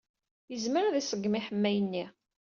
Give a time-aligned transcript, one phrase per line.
[0.51, 2.05] Yezmer ad iṣeggem aḥemmay-nni.